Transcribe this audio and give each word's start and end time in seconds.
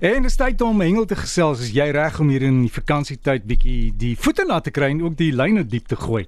En 0.00 0.22
dis 0.24 0.32
tyd 0.32 0.62
om 0.64 0.78
hengel 0.80 1.04
te 1.04 1.16
gesels 1.20 1.60
as 1.60 1.74
jy 1.76 1.84
reg 1.92 2.14
om 2.22 2.30
hier 2.32 2.46
in 2.46 2.62
die 2.62 2.70
vakansietyd 2.72 3.42
bietjie 3.44 3.90
die 4.00 4.14
voete 4.16 4.46
na 4.48 4.56
te 4.64 4.72
kry 4.72 4.88
en 4.94 5.02
ook 5.02 5.18
die 5.18 5.28
lyne 5.36 5.60
diep 5.68 5.90
te 5.90 5.98
gooi. 6.00 6.22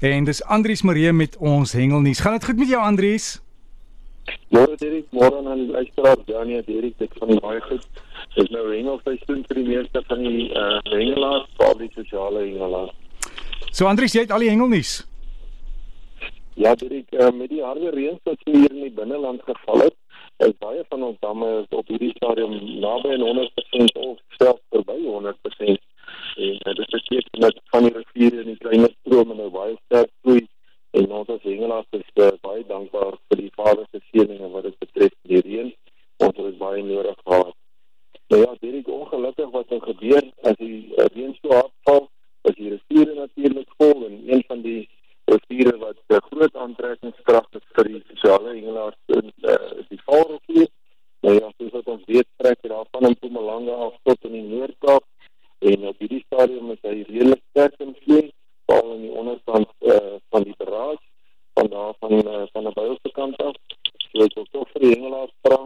En 0.00 0.24
dis 0.24 0.40
Andrius 0.56 0.80
Marie 0.88 1.12
met 1.12 1.36
ons 1.36 1.74
hengelnuus. 1.76 2.22
Gaan 2.24 2.38
dit 2.38 2.46
goed 2.48 2.62
met 2.62 2.72
jou 2.72 2.80
Andrius? 2.80 3.26
Môre 4.48 4.78
Derek, 4.80 5.12
môre 5.12 5.42
aan 5.44 5.60
die 5.60 5.68
luisteraar 5.74 6.24
Janie 6.24 6.62
Derek, 6.64 6.96
dit 7.04 7.20
gaan 7.20 7.42
baie 7.44 7.60
goed. 7.66 7.84
Dis 8.38 8.48
nou 8.56 8.64
hengelseisoen 8.70 9.44
vir 9.50 9.60
die 9.60 9.68
meeste 9.74 10.04
van 10.08 10.24
die 10.24 10.48
uh, 10.48 10.80
hengelaars, 10.88 11.52
veral 11.60 11.78
die 11.84 11.92
sosiale 11.98 12.46
hengelaars. 12.46 12.96
So 13.68 13.92
Andrius, 13.92 14.16
jy 14.16 14.24
het 14.24 14.32
al 14.32 14.46
die 14.46 14.54
hengelnuus. 14.54 15.02
Ja, 16.56 16.72
Derek, 16.80 17.12
uh, 17.12 17.28
met 17.36 17.52
die 17.52 17.60
harde 17.60 17.92
reën 17.92 18.16
wat 18.24 18.40
hier 18.48 18.72
in 18.72 18.86
die 18.88 18.94
binneland 18.96 19.44
geval 19.44 19.90
het, 19.90 20.00
is 20.46 20.54
baie 20.62 20.84
van 20.88 21.02
ons 21.02 21.18
damme 21.20 21.48
op 21.80 21.88
hierdie 21.90 22.12
stadium 22.16 22.54
naby 22.82 23.14
aan 23.16 23.24
100% 23.26 24.00
of 24.06 24.18
selfs 24.38 24.64
verby 24.74 24.98
100%. 25.02 25.86
En 26.38 26.54
uh, 26.54 26.74
dit 26.80 26.90
beteken 26.90 27.40
dat 27.40 27.60
van 27.72 27.82
die 27.82 27.92
riviere 27.96 28.40
en 28.40 28.52
die 28.52 28.60
klein 28.62 28.86
strome 29.00 29.34
nou 29.34 29.50
baie 29.50 29.76
sterk 29.86 30.10
vloei 30.22 30.44
en 30.98 31.10
ons 31.20 31.30
as 31.34 31.42
hengelaars 31.42 31.98
is 31.98 32.10
uh, 32.22 32.28
baie 32.46 32.62
dankbaar 32.68 33.16
vir 33.28 33.40
die 33.42 33.54
Vader 33.56 33.86
se 33.90 34.00
seëninge 34.10 34.50
wat 34.54 34.68
dit 34.68 34.78
betref 34.84 35.16
die 35.32 35.42
reën. 35.46 35.72
Ons 36.18 36.36
het 36.36 36.44
dit 36.44 36.60
baie 36.60 36.82
nodig 36.82 37.18
gehad. 37.24 37.56
Nou 38.28 38.40
ja, 38.42 38.54
Derek, 38.60 38.88
ongelukkig 38.88 39.50
wat 39.50 39.74
er 39.74 39.82
gebeur 39.90 40.22
as 40.50 40.56
die 40.62 40.78
uh, 40.94 41.10
reën 41.16 41.34
so 41.40 41.52
hard 41.54 41.74
val, 41.88 42.08
is 42.48 42.56
die 42.60 42.70
riviere 42.76 43.14
natuurlik 43.18 43.74
vol 43.82 44.06
en 44.06 44.16
een 44.30 44.42
van 44.46 44.62
die 44.62 44.80
riviere 45.28 45.76
wat 45.78 45.96
'n 45.96 46.14
uh, 46.14 46.24
groot 46.30 46.56
aantrekkingskrag 46.64 47.46
het 47.50 47.64
vir 47.76 47.88
die 47.92 48.02
sosiale 48.08 48.54
hengelaars 48.54 48.98
in 49.06 49.32
uh, 49.52 49.70
die 49.88 50.00
Vaalrivier. 50.06 50.68
Nou 51.20 51.34
ja, 51.34 51.50
soos 51.56 51.72
wat 51.76 51.86
ons 51.94 52.04
weet, 52.06 52.28
trek 52.36 52.58
hy 52.62 52.68
daarvan 52.68 53.08
in 53.08 53.16
Mpumalanga 53.16 53.74
af 53.86 53.94
tot 54.02 54.24
in 54.24 54.32
die 54.32 54.48
Noord-Kaap 54.52 55.04
en 55.58 55.86
op 55.90 55.98
hierdie 55.98 56.24
stadium 56.26 56.70
is 56.70 56.82
hy 56.82 57.02
redelik 57.08 57.42
sterk 57.50 57.80
in 57.84 57.94
vloei, 58.02 58.30
veral 58.66 58.94
in 58.94 59.02
die 59.02 59.14
onderkant 59.22 59.70
uh, 59.80 60.14
van 60.30 60.46
die 60.46 60.54
barrage 60.60 61.04
van 61.58 61.70
daar 61.74 61.94
van 61.98 62.12
uh, 62.48 62.52
van 62.56 62.68
die 62.68 62.74
Bybelse 62.80 63.14
kant 63.20 63.42
af. 63.44 63.56
So 64.08 64.24
ek 64.26 64.36
wil 64.40 64.48
tog 64.56 64.72
vir 64.74 64.86
die 64.86 64.94
hengelaars 64.96 65.34
vra 65.46 65.60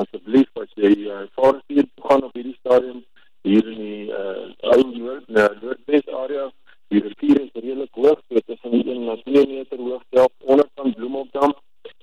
asseblief 0.00 0.62
as 0.62 0.70
jy 0.78 0.92
uh, 1.10 1.24
Vaalrivier 1.34 1.88
gaan 2.06 2.24
op 2.28 2.36
hierdie 2.38 2.56
stadium 2.60 3.02
hier 3.42 3.66
in 3.72 3.80
die 3.80 4.02
uh, 4.14 4.50
ou 4.76 4.82
Noord, 4.92 5.30
Noordwes 5.32 6.06
area 6.22 6.50
Die 6.90 7.00
rivier 7.00 7.40
is 7.40 7.50
redelijk 7.54 7.94
hoog, 7.94 8.18
so 8.28 8.40
tussen 8.46 8.72
1 8.72 9.08
en 9.08 9.20
2 9.24 9.46
meter 9.46 9.78
hoog, 9.78 10.02
selfs 10.10 10.46
onderkant 10.52 10.96
Bloemopdam. 10.96 11.52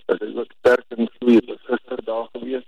Dit 0.06 0.22
is 0.22 0.36
ook 0.36 0.54
sterk 0.60 0.86
in 0.96 1.10
vloei, 1.18 1.36
het 1.36 1.50
is 1.50 1.66
gister 1.66 2.04
daar 2.04 2.30
gewees. 2.32 2.64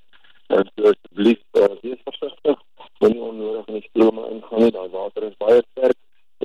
En 0.48 0.72
so 0.76 0.92
asjeblief, 0.92 1.40
uh, 1.62 1.70
wees 1.82 2.02
versichtig, 2.10 2.60
moet 3.00 3.14
nie 3.14 3.22
onnodig 3.30 3.72
in 3.72 3.78
die 3.80 3.86
strome 3.88 4.26
ingaan 4.34 4.66
nie, 4.66 4.74
die 4.76 4.92
water 4.98 5.30
is 5.30 5.40
baie 5.46 5.64
sterk, 5.70 5.98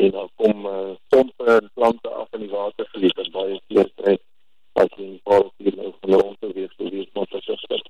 en 0.05 0.14
dan 0.18 0.30
kom 0.42 0.70
uh, 0.70 0.94
stompe 1.06 1.50
en 1.56 1.70
plante 1.74 2.14
af 2.22 2.39
in 2.39 2.46
die 2.46 2.52
water 2.55 2.89
verlies, 2.92 3.18
en 3.24 3.34
baie 3.41 3.58
keer 3.66 3.91
krijg, 3.98 4.22
as 4.78 4.94
jy 4.94 5.08
in 5.08 5.12
die 5.16 5.24
val 5.27 5.50
hier 5.58 5.80
nou 5.83 5.91
van 5.98 6.18
rond 6.20 6.39
te 6.39 6.55
wees, 6.55 6.78
so 6.78 6.94
wees 6.94 7.11
maar 7.18 7.30
versichtig. 7.34 7.83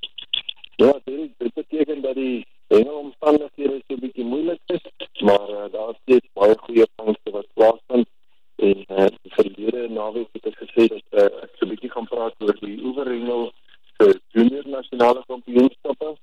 Ja, 0.76 0.92
dit, 1.04 1.30
dit 1.38 1.54
beteken 1.54 2.00
dat 2.02 2.14
die 2.14 2.46
hengelomstandighede 2.66 3.82
so 3.86 3.96
bietjie 4.00 4.24
moeilik 4.24 4.60
is, 4.66 4.82
maar 5.20 5.48
uh, 5.50 5.64
daar 5.72 5.90
is 5.90 6.00
steeds 6.02 6.28
baie 6.32 6.56
goeie 6.58 6.86
vangste 6.96 7.30
wat 7.30 7.46
plaasvind 7.54 8.08
en 8.56 8.84
uh, 8.88 9.06
die 9.22 9.32
verlede 9.36 9.88
naweek 9.88 10.28
het 10.32 10.48
ek 10.50 10.58
gesê 10.62 10.86
dat 10.94 11.04
uh, 11.22 11.28
ek 11.46 11.52
so 11.58 11.68
bietjie 11.70 11.90
gaan 11.92 12.08
praat 12.10 12.34
oor 12.46 12.58
die 12.62 12.78
oeverhengel 12.80 13.46
se 13.94 14.08
junior 14.36 14.66
nasionale 14.76 15.22
kampioenskappe 15.30 16.14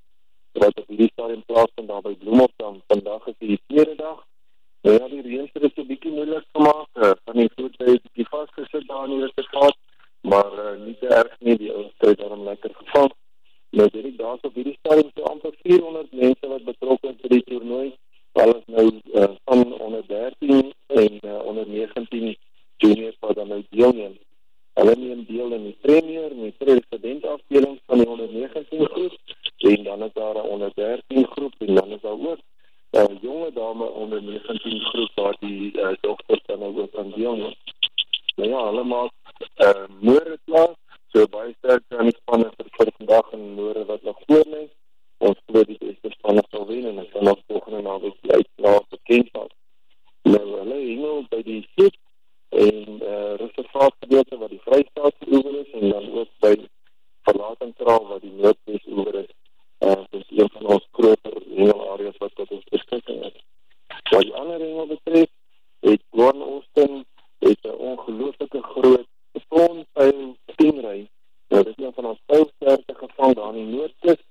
wat 0.63 0.83
op 0.83 0.91
die 1.01 1.09
stadium 1.13 1.45
plaasvind 1.47 1.87
daar 1.87 2.03
by 2.03 2.11
Bloemfontein. 2.19 2.81
Vandag 2.91 3.27
is 3.31 3.37
die 3.39 3.59
tweede 3.67 3.95
dag. 3.95 4.19
Nou 4.83 4.97
ja, 4.97 5.07
die 5.07 5.21
reën 5.23 5.47
het 5.53 5.63
dit 5.63 5.77
so 5.77 5.87
bietjie 5.87 6.11
moeilik 6.11 6.43
gemaak. 6.51 6.89
Uh, 6.99 7.13
van 7.23 7.39
die 7.39 7.51
voete 7.55 7.87
het 7.87 8.03
bietjie 8.09 8.27
vasgesit 9.01 9.09
daar 9.09 9.09
in 9.09 9.17
die 9.17 9.25
reservaat, 9.25 9.77
maar 10.21 10.51
uh, 10.53 10.85
nie 10.85 10.97
te 10.99 11.07
erg 11.07 11.35
nie, 11.39 11.57
die 11.57 11.73
ouens 11.73 11.93
het 11.97 12.17
daarom 12.17 12.43
lekker 12.43 12.71
gevang. 12.73 13.11
Nou 13.71 13.89
dit 13.89 14.05
is 14.05 14.15
daar 14.15 14.37
op 14.41 14.53
hierdie 14.53 14.77
stadium 14.79 15.11
so 15.15 15.23
amper 15.23 15.53
400 15.61 16.11
mense 16.11 16.47
wat 16.47 16.63
betrokke 16.63 17.07
is 17.07 17.21
by 17.21 17.29
die 17.31 17.43
toernooi. 17.43 17.93
Alles 18.31 18.63
nou 18.65 18.87
uh, 19.13 19.29
van 19.45 19.79
onder 19.79 20.03
13 20.07 20.73
en 20.87 21.19
uh, 21.21 21.37
onder 21.45 21.67
19 21.67 22.35
juniors 22.77 23.15
wat 23.19 23.35
dan 23.35 23.47
nou 23.47 23.63
deelneem. 23.69 24.17
Hulle 24.73 24.95
neem 24.95 25.23
deel 25.27 25.55
in 25.55 25.63
die 25.69 25.77
premier 25.81 26.35
die 26.35 26.53
president 26.57 27.25
afdeling 27.25 27.79
van 27.85 28.03
die 28.03 28.09
onder 28.09 28.27
19 28.33 28.85
groep 28.85 29.35
en 29.71 29.83
dan 29.83 30.03
is 30.03 30.13
daar 30.13 30.35
'n 30.35 30.51
onder 30.55 30.71
13 30.75 31.25
groep 31.31 31.53
en 31.57 31.75
dan 31.75 31.91
is 31.91 32.01
daar 32.01 32.19
ook 32.19 32.39
'n 32.91 32.97
uh, 32.97 33.21
jonge 33.21 33.51
dame 33.53 33.85
onder 33.85 34.23
19 34.23 34.79
groep 34.79 35.11
waar 35.15 35.35
die 35.39 35.71
uh, 35.79 35.95
dogters 36.01 36.41
dan 36.45 36.59
nou 36.59 36.81
ook 36.81 36.95
aan 36.95 37.11
deelneem. 37.15 37.55
Nou 38.35 38.49
ja, 38.49 38.65
hulle 38.65 38.83
maak 38.83 39.11
uh, 39.57 39.87
môre 39.99 40.37
klaar 40.45 40.75
So 41.11 41.27
baie 41.27 41.51
sterk 41.57 41.83
aan 41.99 42.07
die 42.07 42.15
spanne 42.15 42.47
vir, 42.55 42.67
vir 42.77 42.89
vandag 42.97 43.20
en 43.37 43.43
môre 43.55 43.85
wat 43.85 44.03
nog 44.03 44.19
voor 44.27 44.45
lê. 44.53 44.61
Ons 45.17 45.39
glo 45.45 45.63
die 45.69 45.77
beste 45.79 46.11
spanne 46.15 46.43
sal 46.49 46.65
wen 46.69 46.87
en 46.89 47.07
gaan 47.13 47.31
ons 47.33 47.43
volgende 47.47 47.81
naweek 47.87 48.15
die 48.21 48.33
uitslae 48.37 48.79
bekend 48.93 49.33
maak. 49.37 49.51
Nou 50.33 50.45
hulle 50.53 50.79
hengel 50.79 51.25
by 51.33 51.41
die 51.49 51.61
sit 51.75 51.97
en 52.63 52.79
eh 53.01 53.11
uh, 53.11 53.35
reservaat 53.43 53.95
gedeelte 54.05 54.39
wat 54.43 54.53
die 54.55 54.63
Vrystaat 54.65 55.27
oor 55.27 55.53
is 55.59 55.71
en 55.79 55.89
dan 55.89 56.09
ook 56.19 56.31
by 56.45 56.55
verlatingsraal 57.29 58.07
wat 58.13 58.25
die 58.25 58.33
Noordwes 58.41 58.89
oor 58.97 59.21
is. 59.23 59.31
Eh 59.85 59.91
uh, 59.91 60.03
dis 60.15 60.33
een 60.39 60.51
van 60.57 60.73
ons 60.75 60.89
groter 60.97 61.37
hengelareas 61.55 62.17
wat 62.25 62.35
tot 62.35 62.57
ons 62.57 62.67
beskikking 62.75 63.23
het. 63.29 63.37
Wat 64.11 64.27
die 64.27 64.35
ander 64.43 64.59
hengel 64.59 64.91
betref, 64.95 65.29
het 65.87 66.03
Gordon 66.09 66.41
Austin 66.41 67.05
het 67.39 67.63
'n 67.63 67.79
ongelooflike 67.91 68.61
groot 68.61 69.07
grondpyl 69.51 70.35
stingray. 70.53 71.09
Nou 71.51 71.63
dit 71.63 71.77
is 71.77 71.85
een 71.85 71.93
van 71.93 72.05
ons 72.05 72.19
pylsterte 72.25 72.93
gevang 72.95 73.33
daar 73.35 73.55
in 73.55 73.65
die 73.65 73.77
noordkus 73.77 74.21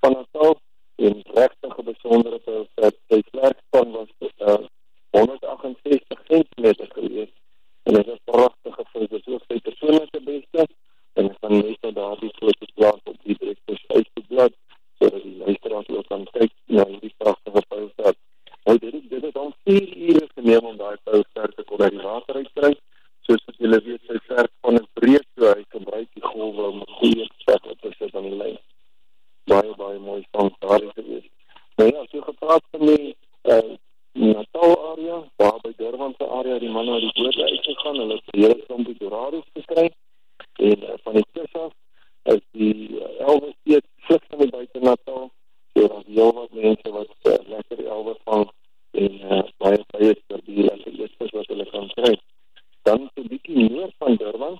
van 0.00 0.12
Natal 0.12 0.60
en 0.96 1.22
regtig 1.38 1.78
'n 1.78 1.84
besondere 1.92 2.38
pylstert. 2.38 2.96
Sy 3.08 3.22
vlerkspan 3.30 3.90
was 3.90 4.10
uh, 4.38 4.66
168 5.10 6.22
cm 6.28 6.66
geweest 6.98 7.36
en 7.82 7.94
dit 7.94 8.06
is 8.06 8.20
pragtige 8.24 8.84
vis. 8.92 9.08
Dit 9.08 9.26
is 9.26 9.32
ook 9.34 9.42
sy 9.48 9.58
persoonlike 9.60 10.20
beste 10.20 10.66
en 11.12 11.30
ek 11.30 11.40
kan 11.40 11.52
net 11.52 11.80
nou 11.82 11.92
daardie 11.92 12.32
foto's 12.38 12.72
plaas 12.74 13.02
op 13.04 13.16
die 13.22 13.36
direkte 13.38 13.78
Facebook 13.86 14.54
sodat 14.98 15.22
die 15.22 15.36
luisteraars 15.36 15.88
ook 15.88 16.06
kan 16.06 16.24
kyk 16.32 16.52
na 16.66 16.84
hierdie 16.86 17.14
pragtige 17.16 17.62
pylstert. 17.68 18.18
Nou 18.64 18.78
dit 18.78 18.94
is 18.94 19.08
dit 19.08 19.24
is 19.24 19.34
al 19.34 19.52
4 19.64 19.96
ure 20.08 20.26
geneem 20.34 20.70
om 20.72 20.76
daai 20.76 20.96
pylstert 21.02 21.56
te 21.56 21.64
kon 21.64 21.82
uit 21.82 21.96
die 21.96 22.06
water 22.06 22.36
uitkry 22.44 22.72
soos 23.26 23.44
wat 23.46 23.60
julle 23.62 23.78
weet 23.86 24.06
sy 24.08 24.18
verf 24.28 24.52
van 24.66 24.78
'n 24.78 24.86
breed 24.98 25.26
so 25.34 25.50
hy 25.54 25.64
golwe 26.40 26.66
om 26.72 26.78
'n 26.80 26.96
goeie 26.98 27.26
sak 27.46 27.66
op 27.72 27.80
te 27.80 27.90
sit 27.98 28.14
aan 28.16 28.28
die 28.28 28.38
lyn. 28.42 28.58
Baie 29.52 29.72
baie 29.82 29.98
mooi 29.98 30.22
van 30.30 30.50
daar 30.58 30.82
is 30.82 30.94
gewees. 30.98 31.26
Nou 31.76 31.88
ja, 31.94 32.04
so 32.10 32.20
gepraat 32.20 32.64
van 32.70 32.86
die 32.86 33.16
uh, 33.54 33.72
Natal 34.12 34.72
area, 34.92 35.18
waar 35.36 35.58
by 35.64 35.72
Durban 35.76 36.14
se 36.18 36.26
area 36.38 36.58
die 36.58 36.70
manne 36.76 36.92
uit 36.92 37.06
die 37.06 37.22
boot 37.22 37.38
uitgegaan, 37.50 38.00
hulle 38.02 38.14
het 38.20 38.34
hele 38.36 38.56
klomp 38.66 38.88
dorados 38.98 39.48
gekry 39.58 39.90
en 40.68 40.78
uh, 40.82 40.96
van 41.04 41.14
die 41.14 41.26
kus 41.32 41.52
af 41.64 41.72
is 42.34 42.42
die 42.50 42.88
uh, 43.00 43.26
Elwe 43.28 43.52
steeds 43.60 43.86
vlug 44.06 44.24
van 44.28 44.38
die 44.38 44.50
buite 44.56 44.80
Natal. 44.88 45.30
So 45.72 45.88
daar's 45.88 46.06
heel 46.06 46.32
wat 46.32 46.52
mense 46.52 46.96
wat 46.98 47.14
uh, 47.22 47.38
lekker 47.54 47.86
Elwe 47.86 48.16
vang 48.24 48.48
en 48.90 49.12
uh, 49.20 49.44
baie 49.62 49.84
baie 49.94 50.14
vir 50.28 50.42
die 50.48 50.66
lekker 50.66 50.92
eetes 51.04 51.36
wat 51.36 51.54
hulle 51.54 51.66
kan 51.70 51.88
kry 51.94 52.14
dan 52.88 53.10
so 53.14 53.22
'n 53.22 53.28
bietjie 53.28 53.70
meer 53.70 53.92
van 53.98 54.16
Durban 54.16 54.58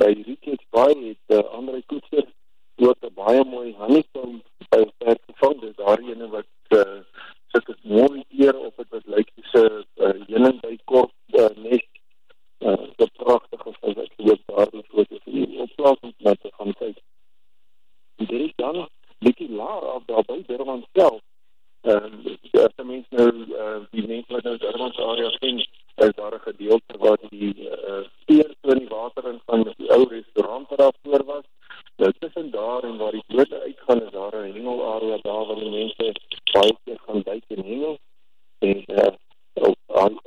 by 0.00 0.10
Richards 0.26 0.66
Bay 0.70 0.94
het 1.08 1.36
uh, 1.36 1.44
Andre 1.58 1.82
Koetser 1.86 2.26
ook 2.76 2.96
'n 3.08 3.14
baie 3.14 3.44
mooi 3.44 3.74
honeycomb 3.78 4.42
by 4.70 4.82
perk 4.98 5.22
gevang 5.26 5.60
dis 5.60 5.76
daar 5.76 6.00
ene 6.10 6.28
wat 6.28 6.46
uh, 6.80 7.00
sit 7.52 7.66
dit 7.66 7.84
mooi 7.84 8.24
hier 8.28 8.56
op 8.58 8.76
dit 8.76 8.88
wat 8.94 9.06
lyk 9.14 9.30
soos 9.52 9.86
'n 9.96 10.04
uh, 10.04 10.26
heuning 10.30 10.60
by 10.60 10.76
kort 10.84 11.14
uh, 11.40 11.48
nes 11.64 11.86
uh, 12.68 12.84
'n 13.04 13.10
pragtige 13.22 13.72
vis 13.80 13.94
wat 14.00 14.12
loop 14.16 14.42
daar 14.46 14.70
die 14.70 14.86
foto's 14.92 15.22
vir 15.24 15.32
die 15.32 15.58
oplasing 15.66 16.14
net 16.18 16.40
te 16.40 16.50
gaan 16.58 16.72
kyk 16.82 16.98
dit 18.16 18.32
is 18.40 18.52
dan 18.56 18.88
laer 19.60 19.84
af 19.94 20.02
daar 20.06 20.24
by 20.30 20.38
Durban 20.46 20.84
self 20.92 21.20
en 21.82 22.12
uh, 22.24 22.64
as 22.64 22.84
mense 22.84 23.14
nou 23.20 23.30
uh, 23.64 23.78
die 23.96 24.06
mense 24.06 24.32
wat 24.36 24.48
nou 24.48 24.56
Durban 24.64 24.92
se 24.96 25.06
area 25.12 25.30
ken 25.44 25.62
is 26.06 26.14
daar 26.14 26.34
'n 26.34 26.40
gedeelte 26.40 26.94
waar 26.98 27.18
die 27.28 27.54
uh, 27.68 28.04
speer 28.20 28.54
so 28.62 28.70
in 28.70 28.78
die 28.78 28.88
water 28.88 29.24
ingaan 29.32 29.62
met 29.64 29.76
die 29.76 29.90
ou 29.92 30.08
restaurant 30.08 30.68
wat 30.68 30.78
daar 30.78 30.94
voor 31.02 31.24
was. 31.24 31.44
Nou 31.96 32.12
tussen 32.18 32.50
daar 32.50 32.82
en 32.82 32.96
waar 32.96 33.12
die 33.12 33.24
bote 33.26 33.60
uitgaan 33.60 34.02
is 34.02 34.10
daar 34.10 34.34
'n 34.36 34.52
hengelarea 34.52 35.18
daar 35.22 35.46
waar 35.46 35.60
die 35.64 35.70
mense 35.70 36.12
baie 36.52 36.76
keer 36.84 36.98
gaan 37.06 37.22
duik 37.22 37.44
en 37.46 37.64
hengel. 37.64 37.98
En 38.58 38.84
uh, 38.86 39.12
op 39.52 39.76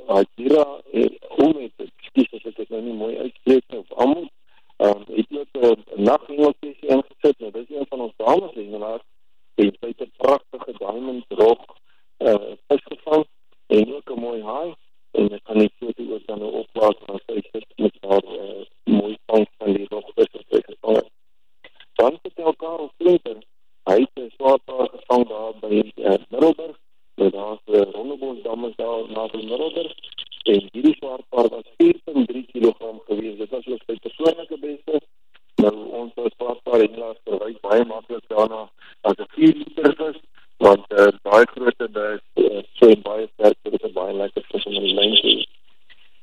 Algira 0.06 0.80
hoe 1.28 1.52
met 1.54 1.72
dit 2.12 2.32
is 2.32 2.54
dit 2.54 2.68
nou 2.68 2.82
nie 2.82 2.92
mooi 2.92 3.18
uitspreek 3.18 3.64
nie 3.68 3.78
of 3.78 3.92
almal. 3.92 4.28
Ehm 4.76 5.02
um, 5.08 5.16
ek 5.16 5.26
het 5.28 5.48
'n 5.52 6.02
naghengeltjie 6.02 6.76
ingesit. 6.80 7.38
Nou 7.38 7.50
dis 7.50 7.70
een 7.76 7.86
van 7.88 8.00
ons 8.00 8.12
dames 8.16 8.54
hengelaars. 8.54 9.02
Sy 9.54 9.70
het 9.80 10.00
'n 10.00 10.12
pragtige 10.16 10.72
diamond 10.78 11.24
rog 11.28 11.62
uh 12.18 12.52
visgevang 12.68 13.24
en 13.66 13.94
ook 13.94 14.10
'n 14.10 14.20
mooi 14.20 14.42
haai 14.42 14.74
en 15.10 15.32
ek 15.32 15.44
kan 15.44 15.58
die 15.58 15.72
foto 15.78 16.02
ook 16.14 16.26
dan 16.26 16.38
nou 16.38 16.52
opplaas 16.60 16.96
en 17.06 17.20
sê 17.26 17.34
dit 17.52 17.66
met 17.76 17.96
haar 18.08 18.24
uh, 18.24 18.62
mooi 18.84 19.16
vang 19.26 19.46
van 19.58 19.72
die 19.76 19.86
rogvis 19.88 20.30
wat 20.36 20.46
sy 20.50 20.60
gevang 20.68 20.96
het. 20.96 21.10
Dan 22.00 22.18
vertel 22.22 22.54
Karel 22.62 22.90
Splinter, 22.94 23.38
hy 23.90 23.98
het 24.00 24.22
'n 24.22 24.32
swaardpaar 24.36 24.88
gevang 24.96 25.28
daar 25.28 25.52
by 25.60 25.74
uh, 25.82 26.18
Middelburg, 26.30 26.76
met 27.14 27.32
daar 27.32 27.58
'n 27.66 27.74
uh, 27.78 27.90
rondebos 27.96 28.42
dam 28.42 28.64
is 28.64 28.76
daar 28.76 29.10
na 29.10 29.26
die 29.26 29.46
Middelburg 29.46 29.94
en 30.44 30.68
hierdie 30.72 30.96
swaardpaar 30.96 31.48
was 31.48 31.68
4.3 31.82 32.46
kg 32.52 32.76
gewees. 33.06 33.38
Dit 33.38 33.50
was 33.50 33.66
ook 33.66 33.82
sy 33.86 33.96
persoonlike 34.06 34.58
beste. 34.58 35.00
Nou 35.62 35.74
ons 36.00 36.12
swaardpaar 36.36 36.80
het 36.80 36.96
laas 36.96 37.20
verwys 37.24 37.60
baie 37.60 37.84
maklik 37.84 38.26
daarna 38.28 38.70
as 39.00 39.16
'n 39.16 39.30
4 39.36 39.54
liter 39.62 39.94
vis 40.00 40.20
want 40.56 40.92
uh, 40.92 41.10
daai 41.22 41.44
grootte 41.52 41.88
dis 41.98 42.44
uh, 42.44 42.62
so 42.78 42.96
baie 43.02 43.26
sterk 43.32 43.56
dit 43.62 43.82
is 43.82 43.92
baie 43.92 44.14
lekker 44.14 44.44
vis 44.50 44.66
om 44.70 44.76
in 44.78 44.86
die 44.86 44.94
lyn 44.98 45.14
te 45.20 45.28
hê. 45.28 45.46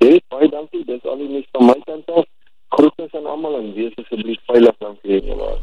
Hey, 0.02 0.20
baie 0.34 0.48
dankie. 0.62 0.84
Dis 0.86 1.04
al 1.08 1.18
die 1.22 1.28
nuus 1.28 1.48
van 1.52 1.66
my 1.66 1.78
kant 1.86 2.14
af. 2.16 2.28
Groete 2.72 3.08
aan 3.12 3.26
almal 3.28 3.58
en 3.58 3.72
wees 3.76 3.96
asseblief 4.00 4.40
veilig 4.48 4.76
hengelaar. 5.02 5.58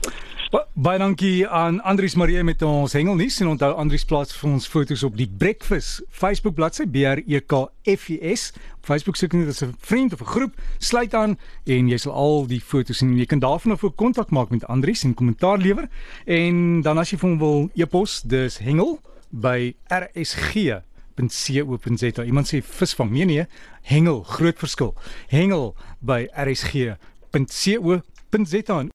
Ba 0.50 0.64
baie 0.74 0.98
dankie 1.02 1.48
aan 1.48 1.80
Andrius 1.86 2.16
Marie 2.18 2.44
met 2.44 2.62
ons 2.66 2.94
hengelnuus 2.94 3.40
en 3.42 3.52
onthou 3.52 3.70
Andrius 3.82 4.06
plaas 4.06 4.34
vir 4.34 4.50
ons 4.50 4.68
foto's 4.70 5.04
op 5.06 5.18
die 5.18 5.28
Breakfast 5.30 6.04
Facebook 6.10 6.56
bladsy 6.58 6.86
B 6.90 7.06
R 7.10 7.22
E 7.26 7.42
K 7.42 7.66
F 7.86 8.10
U 8.10 8.18
S. 8.34 8.52
Facebook 8.86 9.18
soek 9.18 9.34
net 9.34 9.50
as 9.50 9.62
'n 9.64 9.74
vriend 9.78 10.14
of 10.14 10.22
'n 10.22 10.26
groep, 10.26 10.54
sluit 10.80 11.14
aan 11.14 11.38
en 11.66 11.90
jy 11.90 11.98
sal 11.98 12.14
al 12.14 12.48
die 12.48 12.62
foto's 12.62 12.98
sien. 12.98 13.18
Jy 13.18 13.26
kan 13.26 13.40
daarvan 13.40 13.72
af 13.72 13.84
ook 13.84 13.96
kontak 13.96 14.30
maak 14.30 14.50
met 14.50 14.66
Andrius 14.66 15.04
en 15.04 15.14
kommentaar 15.14 15.58
lewer. 15.58 15.90
En 16.26 16.82
dan 16.82 16.98
as 16.98 17.12
jy 17.12 17.18
vir 17.18 17.30
hom 17.30 17.40
wil 17.40 17.70
e-pos, 17.76 18.22
dis 18.22 18.58
hengel 18.58 19.00
by 19.30 19.74
rsg 19.90 20.82
co.za. 21.28 22.24
Iemand 22.24 22.48
sê 22.48 22.62
visvang. 22.62 23.12
Nee 23.12 23.26
nee, 23.26 23.48
hengel, 23.82 24.24
groot 24.24 24.58
verskil. 24.60 24.94
Hengel 25.28 25.76
by 26.00 26.30
rsg.co.za 26.32 28.04